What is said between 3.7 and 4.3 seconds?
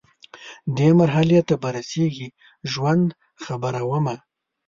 ومه